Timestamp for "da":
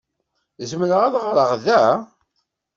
1.65-1.83